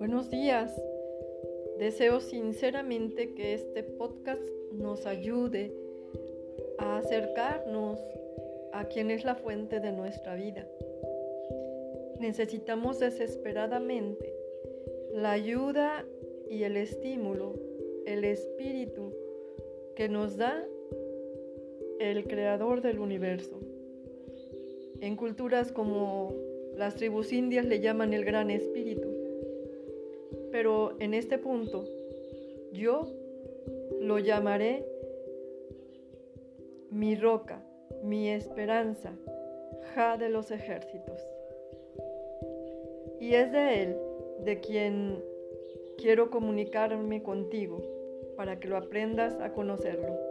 [0.00, 0.74] Buenos días.
[1.78, 4.40] Deseo sinceramente que este podcast
[4.72, 5.74] nos ayude
[6.78, 8.00] a acercarnos
[8.72, 10.66] a quien es la fuente de nuestra vida.
[12.18, 14.32] Necesitamos desesperadamente
[15.12, 16.06] la ayuda
[16.48, 17.52] y el estímulo,
[18.06, 19.12] el espíritu
[19.96, 20.64] que nos da
[21.98, 23.60] el creador del universo.
[25.02, 26.32] En culturas como
[26.74, 29.19] las tribus indias le llaman el gran espíritu.
[30.60, 31.86] Pero en este punto
[32.70, 33.06] yo
[33.98, 34.84] lo llamaré
[36.90, 37.64] mi roca,
[38.04, 39.14] mi esperanza,
[39.94, 41.18] Ja de los ejércitos.
[43.20, 43.96] Y es de él
[44.44, 45.24] de quien
[45.96, 47.80] quiero comunicarme contigo
[48.36, 50.29] para que lo aprendas a conocerlo.